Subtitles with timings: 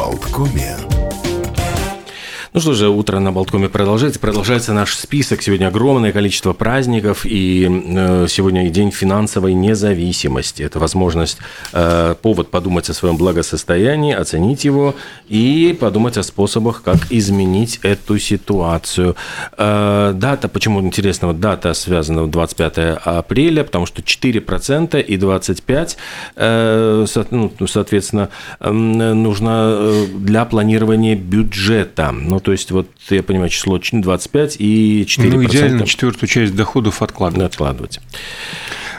[0.00, 1.09] Болткоме.
[2.52, 4.18] Ну что же, утро на Болткоме продолжается.
[4.18, 5.40] Продолжается наш список.
[5.40, 7.24] Сегодня огромное количество праздников.
[7.24, 10.64] И э, сегодня и день финансовой независимости.
[10.64, 11.38] Это возможность,
[11.72, 14.96] э, повод подумать о своем благосостоянии, оценить его
[15.28, 19.14] и подумать о способах, как изменить эту ситуацию.
[19.56, 25.96] Э, дата, почему интересно, вот дата связана 25 апреля, потому что 4% и 25%,
[26.34, 28.28] э, со, ну, соответственно,
[28.58, 32.10] э, нужно для планирования бюджета.
[32.10, 35.30] Ну, то есть, вот я понимаю, число 25 и 4%.
[35.30, 37.52] Ну, идеально четвертую часть доходов откладывать.
[37.52, 38.00] Откладывать.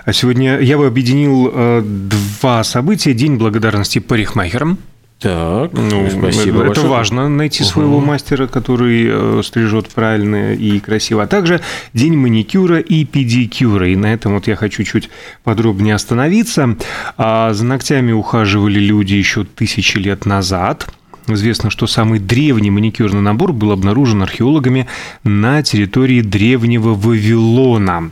[0.05, 3.13] А сегодня я бы объединил э, два события.
[3.13, 4.79] День благодарности парикмахерам.
[5.21, 6.63] Так, ну, спасибо.
[6.63, 8.07] Это, это важно найти своего угу.
[8.07, 11.21] мастера, который э, стрижет правильно и красиво.
[11.21, 11.61] А также
[11.93, 13.89] день маникюра и педикюра.
[13.89, 15.11] И на этом вот я хочу чуть
[15.43, 16.75] подробнее остановиться.
[17.17, 20.91] А за ногтями ухаживали люди еще тысячи лет назад.
[21.27, 24.87] Известно, что самый древний маникюрный набор был обнаружен археологами
[25.23, 28.11] на территории древнего Вавилона.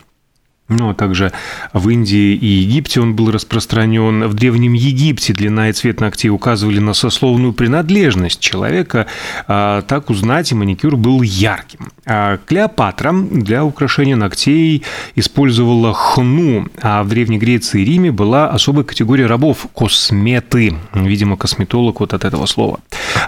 [0.69, 1.31] Ну, а также
[1.73, 4.27] в Индии и Египте он был распространен.
[4.27, 9.07] В Древнем Египте длина и цвет ногтей указывали на сословную принадлежность человека.
[9.47, 11.89] А, так узнать, и маникюр был ярким.
[12.05, 14.83] А Клеопатра для украшения ногтей
[15.15, 20.75] использовала хну, а в Древней Греции и Риме была особая категория рабов– косметы.
[20.93, 22.79] Видимо, косметолог вот от этого слова.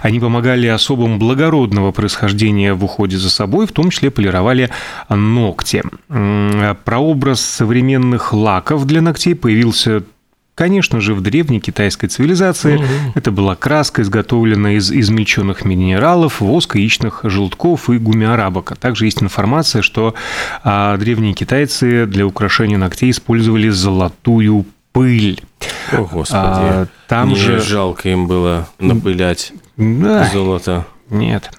[0.02, 4.70] Они помогали особам благородного происхождения в уходе за собой, в том числе полировали
[5.08, 5.82] ногти.
[6.84, 10.02] Прообраз образ современных лаков для ногтей появился
[10.54, 12.84] Конечно же, в древней китайской цивилизации угу.
[13.14, 18.72] это была краска, изготовленная из измельченных минералов, воска, яичных желтков и гумиарабок.
[18.72, 20.14] А также есть информация, что
[20.62, 25.42] а, древние китайцы для украшения ногтей использовали золотую пыль.
[25.90, 26.42] О, Господи.
[26.44, 30.28] А, там Мне же жалко им было напылять да.
[30.34, 30.84] золото.
[31.12, 31.50] Нет.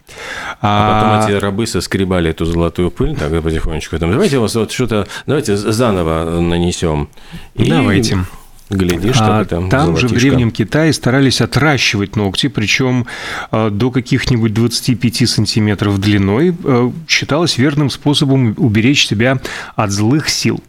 [0.62, 3.98] А, а потом эти рабы соскребали эту золотую пыль, так потихонечку.
[4.00, 7.10] Там, давайте вот что-то, давайте заново нанесем.
[7.56, 7.70] И...
[7.70, 8.26] Давайте.
[8.70, 13.06] Глядишь, а, там Там же в Древнем Китае старались отращивать ногти, причем
[13.52, 19.40] а, до каких-нибудь 25 сантиметров длиной а, считалось верным способом уберечь себя
[19.76, 20.64] от злых сил.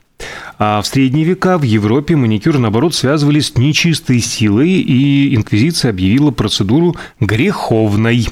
[0.58, 6.30] А в средние века в Европе маникюр, наоборот, связывали с нечистой силой, и инквизиция объявила
[6.30, 8.28] процедуру греховной.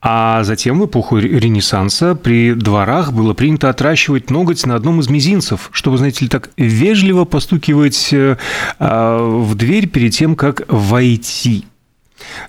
[0.00, 5.70] А затем в эпоху Ренессанса при дворах было принято отращивать ноготь на одном из мизинцев,
[5.72, 8.36] чтобы, знаете ли, так вежливо постукивать э,
[8.78, 11.64] а, в дверь перед тем, как войти.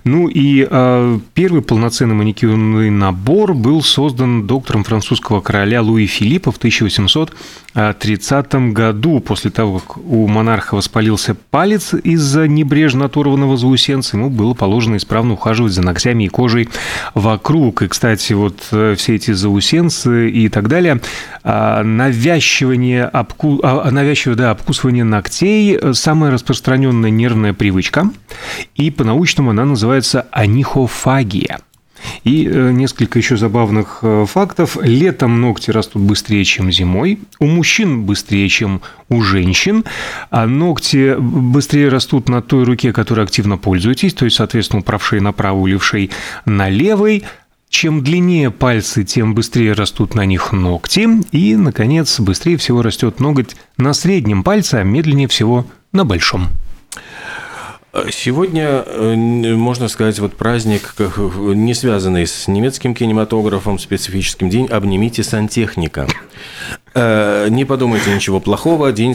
[0.04, 6.56] Ну и э, первый полноценный маникюрный набор был создан доктором французского короля Луи Филиппа в
[6.56, 9.20] 1830 году.
[9.20, 15.34] После того, как у монарха воспалился палец из-за небрежно оторванного заусенца, ему было положено исправно
[15.34, 16.68] ухаживать за ногтями и кожей
[17.14, 17.82] вокруг.
[17.82, 21.00] И, кстати, вот э, все эти заусенцы и так далее,
[21.44, 23.60] э, навязчивание, обку...
[23.62, 28.10] э, навязчивое да, обкусывание ногтей– самая распространенная нервная привычка.
[28.74, 31.60] И по-научному она называется анихофагия.
[32.24, 34.78] И э, несколько еще забавных э, фактов.
[34.80, 37.20] Летом ногти растут быстрее, чем зимой.
[37.38, 39.84] У мужчин быстрее, чем у женщин.
[40.30, 44.14] А ногти быстрее растут на той руке, которой активно пользуетесь.
[44.14, 46.10] То есть, соответственно, у правшей на правую, левшей
[46.44, 47.24] на левой.
[47.68, 51.08] Чем длиннее пальцы, тем быстрее растут на них ногти.
[51.30, 56.48] И, наконец, быстрее всего растет ноготь на среднем пальце, а медленнее всего на большом.
[58.12, 60.94] Сегодня, э, можно сказать, вот праздник,
[61.26, 66.06] не связанный с немецким кинематографом, специфическим день «Обнимите сантехника».
[66.94, 69.14] Э, не подумайте ничего плохого, день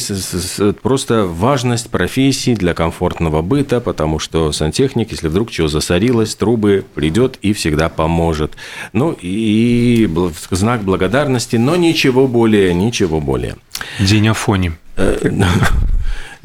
[0.82, 7.38] просто важность профессии для комфортного быта, потому что сантехник, если вдруг чего засорилось, трубы придет
[7.42, 8.56] и всегда поможет.
[8.92, 10.10] Ну и
[10.52, 13.56] знак благодарности, но ничего более, ничего более.
[14.00, 14.74] День Афони.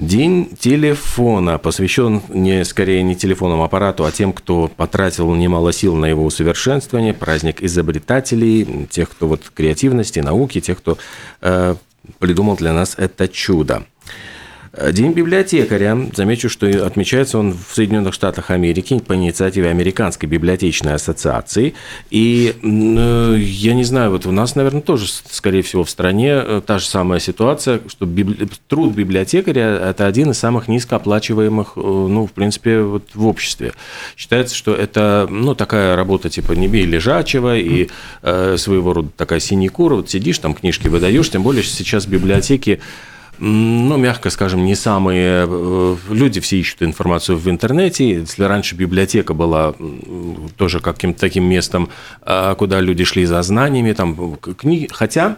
[0.00, 6.06] День телефона посвящен не скорее не телефонному аппарату, а тем, кто потратил немало сил на
[6.06, 7.12] его усовершенствование.
[7.12, 10.97] Праздник изобретателей, тех, кто вот креативности, науки, тех, кто
[11.42, 11.74] э,
[12.18, 13.84] придумал для нас это чудо.
[14.72, 15.98] День библиотекаря.
[16.14, 21.74] Замечу, что отмечается он в Соединенных Штатах Америки по инициативе Американской библиотечной ассоциации.
[22.10, 26.62] И э, я не знаю, вот у нас, наверное, тоже, скорее всего, в стране э,
[26.64, 28.48] та же самая ситуация, что библи...
[28.68, 33.72] труд библиотекаря– это один из самых низкооплачиваемых, э, ну, в принципе, вот в обществе.
[34.16, 37.88] Считается, что это, ну, такая работа типа не бей лежачего и
[38.22, 39.96] э, своего рода такая синекура.
[39.96, 42.78] Вот сидишь, там книжки выдаешь, тем более сейчас библиотеки
[43.38, 45.47] ну, мягко скажем, не самые...
[45.48, 48.10] Э, люди все ищут информацию в интернете.
[48.10, 49.74] Если раньше библиотека была
[50.56, 51.88] тоже каким-то таким местом,
[52.22, 54.88] а, куда люди шли за знаниями, там книги...
[54.91, 55.36] Хотя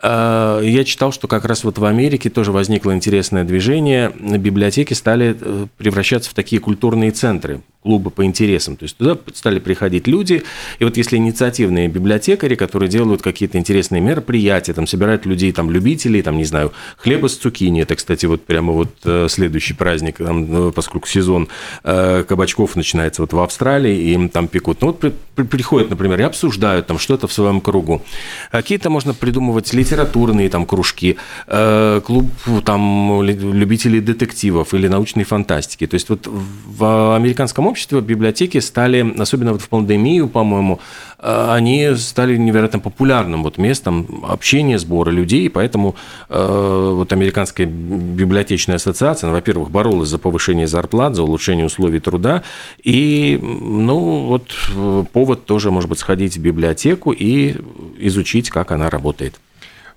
[0.00, 4.12] а, я читал, что как раз вот в Америке тоже возникло интересное движение.
[4.18, 8.76] Библиотеки стали э, превращаться в такие культурные центры клубы по интересам.
[8.76, 10.42] То есть туда стали приходить люди,
[10.78, 16.22] и вот если инициативные библиотекари, которые делают какие-то интересные мероприятия, там собирают людей, там любителей,
[16.22, 20.72] там, не знаю, хлеба с цукини, это, кстати, вот прямо вот э, следующий праздник, э,
[20.74, 21.48] поскольку сезон
[21.84, 24.80] э, кабачков начинается вот в Австралии, и им там пекут.
[24.80, 28.02] Ну вот при, при, приходят, например, и обсуждают там что-то в своем кругу.
[28.50, 32.30] Какие-то можно придумывать литературные там кружки, клуб
[32.64, 35.86] там любителей детективов или научной фантастики.
[35.86, 40.80] То есть вот в американском обществе библиотеки стали, особенно вот в пандемию, по-моему,
[41.22, 45.94] они стали невероятно популярным вот местом общения, сбора людей, и поэтому
[46.28, 52.42] э, вот Американская библиотечная ассоциация, ну, во-первых, боролась за повышение зарплат, за улучшение условий труда,
[52.82, 57.56] и, ну, вот э, повод тоже, может быть, сходить в библиотеку и
[57.98, 59.38] изучить, как она работает.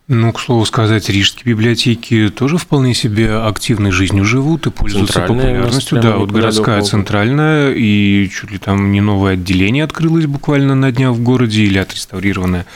[0.08, 6.00] Ну, к слову сказать, рижские библиотеки тоже вполне себе активной жизнью живут и пользуются популярностью.
[6.00, 11.16] Да, вот городская центральная, и чуть ли там не новое отделение открылось буквально на днях
[11.16, 12.68] в городе или отреставрированное.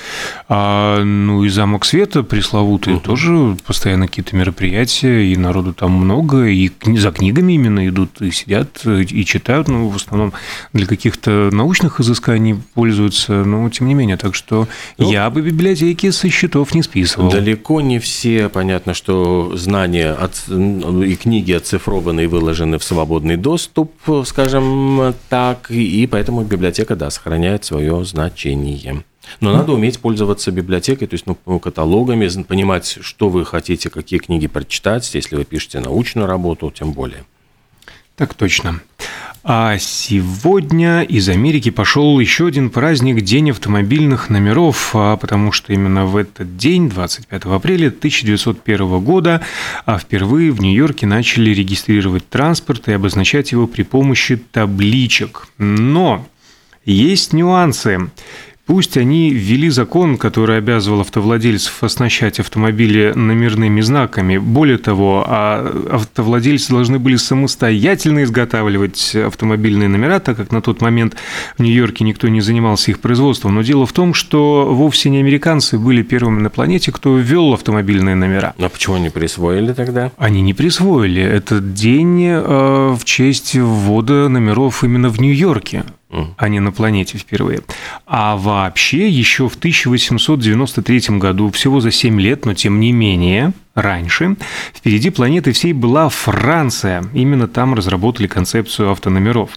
[0.48, 3.02] А, ну и замок света пресловутый угу.
[3.02, 8.84] тоже постоянно какие-то мероприятия, и народу там много, и за книгами именно идут, и сидят,
[8.88, 10.34] и читают, ну, в основном
[10.74, 14.18] для каких-то научных изысканий пользуются, но тем не менее.
[14.18, 14.68] Так что
[14.98, 17.19] ну, я бы библиотеки со счетов не списывал.
[17.28, 23.92] Далеко не все, понятно, что знания от, и книги оцифрованы и выложены в свободный доступ,
[24.26, 29.04] скажем так, и поэтому библиотека, да, сохраняет свое значение.
[29.42, 34.48] Но надо уметь пользоваться библиотекой, то есть ну, каталогами, понимать, что вы хотите, какие книги
[34.48, 37.26] прочитать, если вы пишете научную работу, тем более.
[38.20, 38.82] Так точно.
[39.46, 46.06] А сегодня из Америки пошел еще один праздник– День автомобильных номеров, а потому что именно
[46.06, 49.42] в этот день, 25 апреля 1901 года,
[49.86, 55.48] а впервые в Нью-Йорке начали регистрировать транспорт и обозначать его при помощи табличек.
[55.58, 56.28] Но
[56.84, 58.12] есть нюансы.
[58.70, 64.38] Пусть они ввели закон, который обязывал автовладельцев оснащать автомобили номерными знаками.
[64.38, 71.16] Более того, а автовладельцы должны были самостоятельно изготавливать автомобильные номера, так как на тот момент
[71.58, 73.56] в Нью-Йорке никто не занимался их производством.
[73.56, 78.14] Но дело в том, что вовсе не американцы были первыми на планете, кто ввел автомобильные
[78.14, 78.54] номера.
[78.60, 80.12] А почему они присвоили тогда?
[80.20, 81.24] Они не присвоили.
[81.24, 87.62] Этот день э, в честь ввода номеров именно в Нью-Йорке а не на планете впервые.
[88.08, 94.36] А вообще еще в 1893 году, всего за 7 лет, но тем не менее, раньше,
[94.74, 97.04] впереди планеты всей была Франция.
[97.14, 99.52] Именно там разработали концепцию автономеров.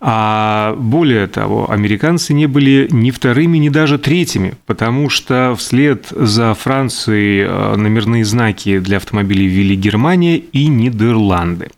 [0.00, 6.54] А более того, американцы не были ни вторыми, ни даже третьими, потому что вслед за
[6.54, 11.68] Францией э, номерные знаки для автомобилей ввели Германия и Нидерланды.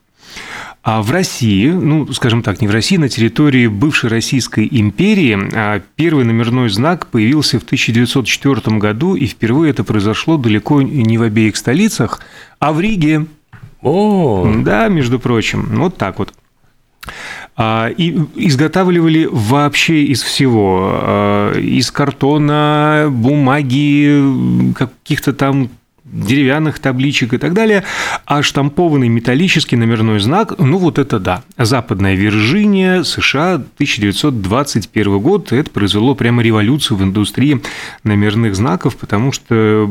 [0.87, 5.83] А в России, ну, скажем так, не в России, на территории бывшей Российской империи а
[5.97, 11.57] первый номерной знак появился в 1904 году, и впервые это произошло далеко не в обеих
[11.57, 12.21] столицах,
[12.61, 13.27] а в Риге.
[13.83, 16.33] О, да, между прочим, вот так вот.
[17.57, 21.51] А, и изготавливали вообще из всего.
[21.57, 25.69] Из картона, бумаги, каких-то там
[26.13, 27.83] деревянных табличек и так далее,
[28.25, 31.43] а штампованный металлический номерной знак, ну вот это да.
[31.59, 37.61] Западная Вирджиния, США, 1921 год, это произвело прямо революцию в индустрии
[38.05, 39.91] номерных знаков, потому что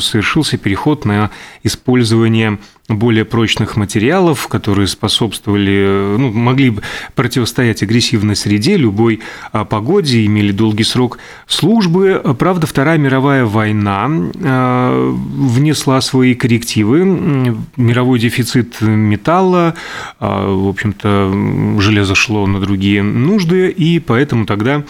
[0.00, 1.30] совершился переход на
[1.62, 6.74] использование более прочных материалов, которые способствовали, ну, могли
[7.14, 9.20] противостоять агрессивной среде, любой
[9.52, 12.22] а, погоде, имели долгий срок службы.
[12.38, 14.10] Правда, Вторая мировая война
[14.42, 17.56] а, внесла свои коррективы.
[17.76, 19.74] Мировой дефицит металла,
[20.20, 24.84] а, в общем-то, железо шло на другие нужды, и поэтому тогда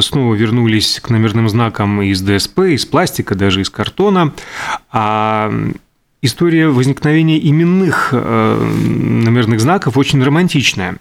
[0.00, 4.34] снова вернулись к номерным знакам из ДСП, из пластика, даже из картона.
[4.90, 5.50] А
[6.24, 10.98] История возникновения именных э, номерных знаков очень романтичная.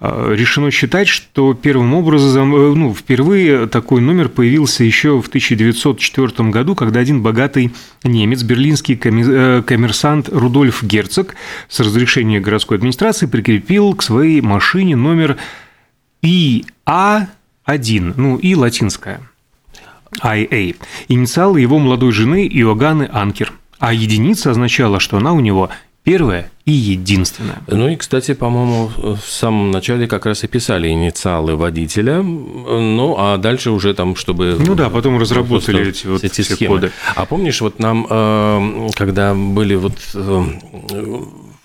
[0.00, 6.50] Э, решено считать, что первым образом, э, ну, впервые такой номер появился еще в 1904
[6.50, 11.36] году, когда один богатый немец, берлинский коммерсант Рудольф Герцог
[11.68, 15.36] с разрешения городской администрации прикрепил к своей машине номер
[16.20, 16.64] ИА1,
[18.16, 19.20] ну и латинская–
[20.20, 20.74] IA,
[21.06, 25.70] инициалы его молодой жены Иоганны Анкер– А единица означала, что она у него
[26.04, 27.62] первая и единственная.
[27.66, 33.38] Ну и, кстати, по-моему, в самом начале как раз и писали инициалы водителя, ну а
[33.38, 34.56] дальше уже там, чтобы...
[34.64, 36.76] Ну да, потом разработали эти вот эти схемы.
[36.76, 36.92] коды.
[37.14, 40.44] А помнишь, вот нам, э, когда были вот э,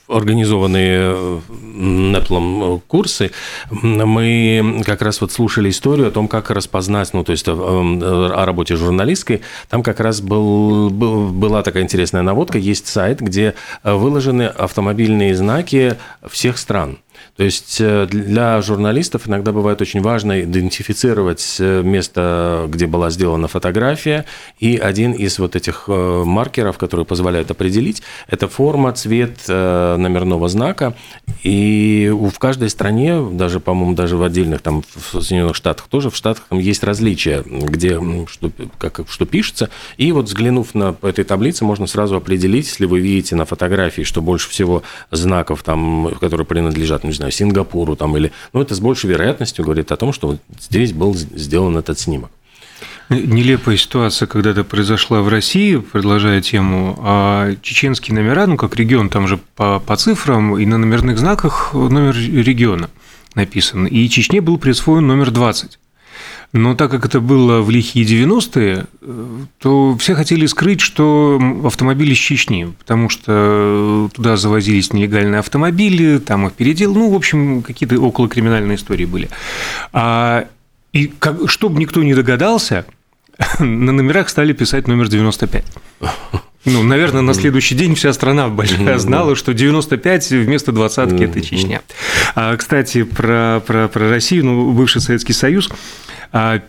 [0.09, 1.39] организованные
[1.79, 3.31] Неплом э, курсы,
[3.71, 8.75] мы как раз вот слушали историю о том, как распознать, ну, то есть о работе
[8.75, 9.41] журналистской.
[9.69, 12.57] Там как раз был, был, была такая интересная наводка.
[12.57, 15.95] Есть сайт, где выложены автомобильные знаки
[16.27, 16.97] всех стран.
[17.35, 23.47] То есть э, для журналистов иногда бывает очень важно идентифицировать э, место, где была сделана
[23.47, 24.25] фотография,
[24.59, 30.95] и один из вот этих э, маркеров, которые позволяют определить, это форма, цвет номерного знака,
[31.43, 36.15] и в каждой стране, даже, по-моему, даже в отдельных, там, в Соединенных Штатах тоже, в
[36.15, 41.63] Штатах там есть различия, где что, как, что пишется, и вот взглянув на этой таблице,
[41.63, 47.03] можно сразу определить, если вы видите на фотографии, что больше всего знаков, там, которые принадлежат,
[47.09, 48.31] не знаю, Сингапуру там или...
[48.53, 52.31] Ну, это с большей вероятностью говорит о том, что вот здесь был сделан этот снимок.
[53.09, 59.27] Нелепая ситуация когда-то произошла в России, продолжая тему, а чеченские номера, ну, как регион, там
[59.27, 62.89] же по, по цифрам и на номерных знаках номер региона
[63.33, 63.87] написан.
[63.87, 65.79] И Чечне был присвоен номер 20.
[66.51, 68.85] Но так как это было в лихие 90-е,
[69.59, 76.47] то все хотели скрыть, что автомобили из Чечни, потому что туда завозились нелегальные автомобили, там
[76.47, 79.29] их передел, ну, в общем, какие-то околокриминальные истории были.
[79.93, 80.47] А,
[80.91, 82.85] и как, чтобы никто не догадался,
[83.59, 85.63] на номерах стали писать номер 95.
[86.65, 91.81] Ну, наверное, на следующий день вся страна большая знала, что 95 вместо двадцатки– это Чечня.
[92.35, 95.69] А, кстати, про, про, про Россию, ну, бывший Советский Союз,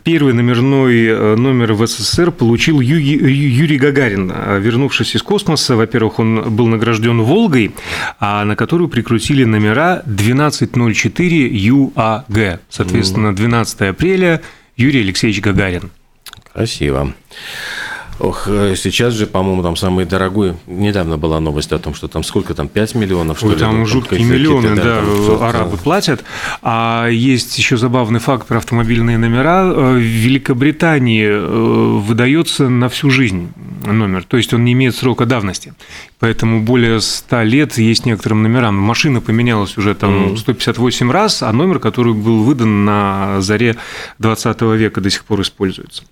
[0.03, 4.33] первый номерной э, номер в СССР получил Юрий Гагарин.
[4.35, 7.73] А, вернувшись из космоса, во-первых, он был награжден «Волгой»,
[8.19, 12.61] а на которую прикрутили номера 1204 ЮАГ.
[12.71, 14.41] Соответственно, 12 апреля
[14.77, 15.91] Юрий Алексеевич Гагарин.
[16.53, 17.13] Красиво.
[18.21, 20.55] Ох, э, сейчас же, по-моему, там самый дорогой.
[20.67, 23.59] Недавно была новость о том, что там сколько там, 5 миллионов, что Ой, ли?
[23.59, 26.23] Там жуткие миллионы, да, там, арабы платят.
[26.61, 29.63] А есть еще забавный факт про автомобильные номера.
[29.65, 33.53] Э, в Великобритании э, выдается на всю жизнь
[33.87, 35.73] номер, то есть он не имеет срока давности.
[36.19, 38.77] Поэтому более 100 лет есть некоторым номерам.
[38.77, 43.77] Машина поменялась уже там 158 раз, а номер, который был выдан на заре
[44.19, 46.03] 20 века, до сих пор используется.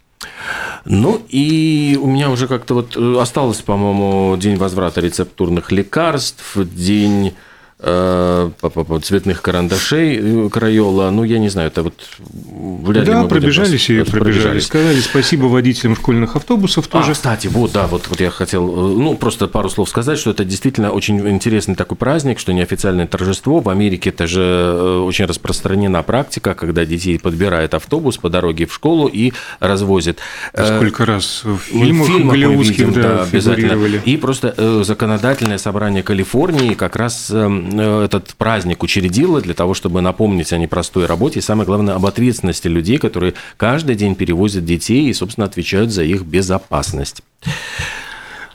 [0.85, 7.35] Ну и у меня уже как-то вот э, осталось, по-моему, день возврата рецептурных лекарств, день
[7.81, 11.11] цветных карандашей э, Крайола.
[11.11, 14.67] Ну, я не знаю, это вот вряд да, ли пробежались и пробежались.
[14.67, 17.13] Сказали спасибо водителям школьных автобусов а, тоже.
[17.13, 20.31] А, кстати, вот, да, вот, вот я хотел, э, ну, просто пару слов сказать, что
[20.31, 23.61] это действительно очень интересный такой праздник, что неофициальное торжество.
[23.61, 29.07] В Америке это же очень распространена практика, когда детей подбирают автобус по дороге в школу
[29.07, 30.19] и развозят.
[30.53, 34.01] Сколько раз в фильмах, в фильмах голливудских, да, да, обязательно.
[34.05, 40.01] И просто законодательное собрание Калифорнии как раз эм, Э, этот праздник учредила для того, чтобы
[40.01, 45.09] напомнить о непростой работе и, самое главное, об ответственности людей, которые каждый день перевозят детей
[45.09, 47.23] и, собственно, отвечают за их безопасность.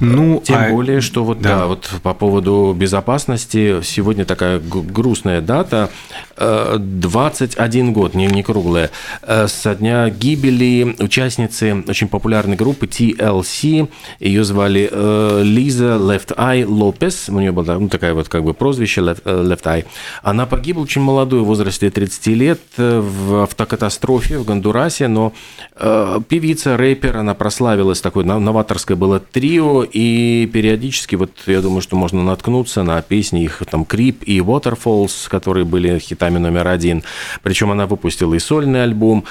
[0.03, 0.69] Ну, Тем а...
[0.69, 1.59] более, что вот, да.
[1.59, 5.89] да, вот по поводу безопасности, сегодня такая грустная дата,
[6.37, 8.91] 21 э, год, не, не круглая,
[9.21, 13.87] э, со дня гибели участницы очень популярной группы TLC,
[14.19, 18.53] ее звали э, Лиза Left Eye Лопес, у нее было ну, такая вот как бы
[18.53, 19.85] прозвище Left, Left Eye.
[20.21, 25.33] Она погибла очень молодой, в возрасте 30 лет, в автокатастрофе в Гондурасе, но
[26.27, 32.23] певица, рэпер, она прославилась, такой новаторское было трио, и периодически, вот я думаю, что можно
[32.23, 37.03] наткнуться на песни их там Крип и Waterfalls, которые были хитами номер один.
[37.43, 39.25] Причем она выпустила и сольный альбом.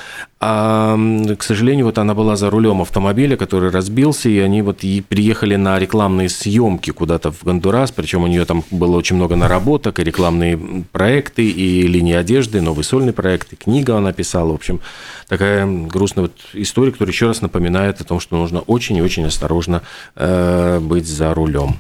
[0.45, 0.97] А,
[1.38, 5.57] к сожалению, вот она была за рулем автомобиля, который разбился, и они вот и приехали
[5.57, 10.04] на рекламные съемки куда-то в Гондурас, причем у нее там было очень много наработок, и
[10.04, 14.50] рекламные проекты, и линии одежды, новый сольный проект, и книга она писала.
[14.50, 14.81] В общем,
[15.28, 19.25] такая грустная вот история, которая еще раз напоминает о том, что нужно очень и очень
[19.25, 19.83] осторожно
[20.16, 20.41] э,
[20.80, 21.76] быть за рулем.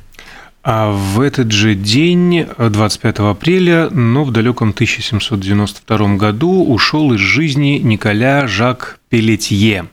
[0.64, 7.80] А в этот же день, 25 апреля, но в далеком 1792 году ушел из жизни
[7.82, 9.86] Николя Жак Пелетье.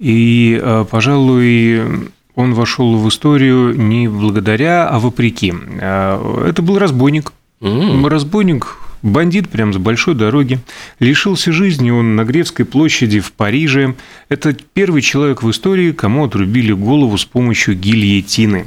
[0.00, 5.54] И, э, пожалуй, он вошел в историю не благодаря, а вопреки.
[5.80, 7.32] Э, это был разбойник.
[7.60, 8.08] Mm.
[8.08, 8.76] Разбойник,
[9.06, 10.58] бандит прямо с большой дороги.
[10.98, 13.94] Лишился жизни он на Гревской площади в Париже.
[14.28, 18.66] Это первый человек в истории, кому отрубили голову с помощью гильотины.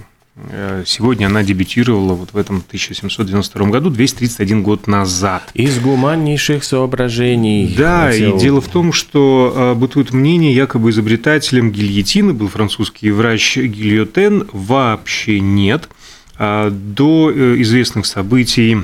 [0.52, 5.50] Э, сегодня она дебютировала вот в этом 1792 году, 231 год назад.
[5.54, 7.74] Из гуманнейших соображений.
[7.78, 8.38] Да, хотел...
[8.38, 14.48] и дело в том, что э, бытует мнение, якобы изобретателем гильотины был французский врач Гильотен.
[14.54, 15.90] Вообще нет.
[16.38, 18.78] А до э, известных событий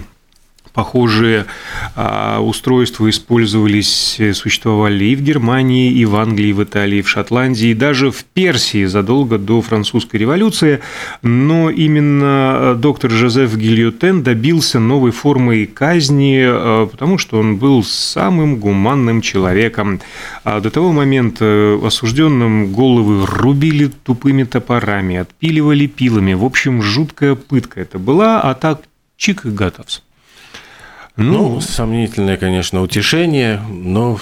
[0.76, 1.46] Похожие
[1.96, 7.02] а, устройства использовались, э, существовали и в Германии, и в Англии, и в Италии, и
[7.02, 10.82] в Шотландии, и даже в Персии задолго до французской революции.
[11.22, 17.82] Но именно э, доктор Жозеф Гильотен добился новой формы казни, э, потому что он был
[17.82, 20.02] самым гуманным человеком.
[20.44, 26.34] А до того момента осужденным головы рубили тупыми топорами, отпиливали пилами.
[26.34, 28.82] В общем, жуткая пытка это была, а так
[29.16, 30.05] чик и готовс.
[31.18, 34.20] Ну, ну, сомнительное, конечно, утешение, но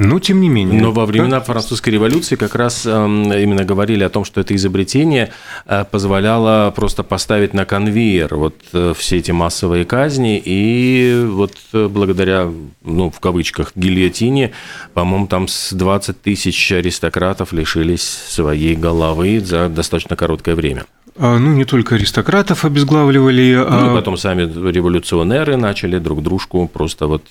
[0.00, 0.80] но тем не менее.
[0.80, 5.32] Но во времена французской революции как раз эм, именно говорили о том, что это изобретение
[5.66, 11.88] э, позволяло просто поставить на конвейер вот э, все эти массовые казни, и вот э,
[11.88, 12.48] благодаря,
[12.84, 14.52] ну, в кавычках, гильотине,
[14.94, 20.84] по-моему, там с 20 тысяч аристократов лишились своей головы за достаточно короткое время.
[21.18, 23.54] А, ну, не только аристократов обезглавливали.
[23.56, 23.94] Ну, а...
[23.94, 27.24] потом сами революционеры начали друг дружку просто вот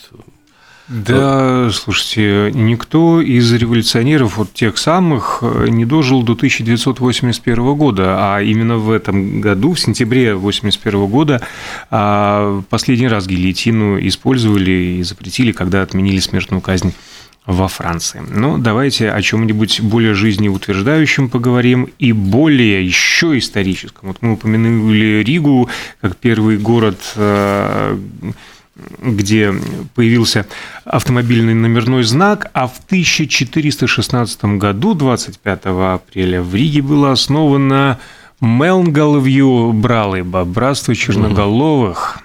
[0.90, 8.78] да, слушайте, никто из революционеров, вот тех самых, не дожил до 1981 года, а именно
[8.78, 11.42] в этом году, в сентябре 1981 года,
[11.92, 16.94] а, последний раз гильотину использовали и запретили, когда отменили смертную казнь
[17.48, 18.22] во Франции.
[18.30, 24.10] Но давайте о чем-нибудь более жизнеутверждающем поговорим и более еще историческом.
[24.10, 25.70] Вот мы упомянули Ригу
[26.02, 27.98] как первый город, э,
[29.02, 29.54] где
[29.96, 30.46] появился
[30.84, 37.98] автомобильный номерной знак, а в 1416 году, 25 апреля, в Риге было основано
[38.42, 42.20] Мелнголовью Бралыба, братство черноголовых.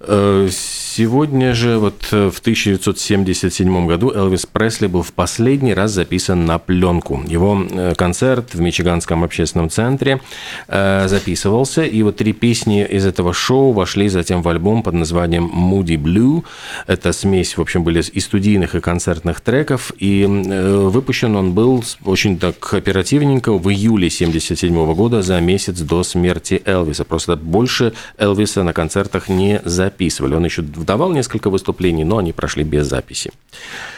[0.00, 0.48] Угу.
[0.96, 6.58] Сегодня же, вот э, в 1977 году, Элвис Пресли был в последний раз записан на
[6.58, 7.22] пленку.
[7.26, 10.22] Его э, концерт в Мичиганском общественном центре
[10.68, 15.52] э, записывался, и вот три песни из этого шоу вошли затем в альбом под названием
[15.54, 16.44] Moody Blue.
[16.86, 22.38] Это смесь, в общем, были и студийных, и концертных треков, и выпущен он был очень
[22.38, 27.04] так оперативненько в июле 1977 года, за месяц до смерти Элвиса.
[27.04, 30.34] Просто больше Элвиса на концертах не записывали.
[30.34, 33.32] Он еще давал несколько выступлений, но они прошли без записи.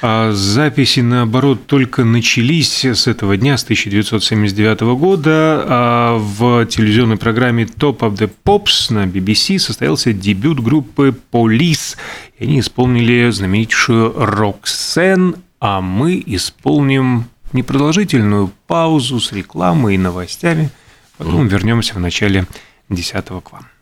[0.02, 5.64] А записи, наоборот, только начались с этого дня, с 1979 года.
[5.68, 11.96] А в телевизионной программе Top of the Pops на BBC состоялся дебют группы Police.
[12.38, 20.70] И они исполнили знаменитейшую «Роксен», а мы исполним непродолжительную паузу с рекламой и новостями.
[21.16, 22.46] Потом вернемся в начале
[22.88, 23.68] 10 к вам.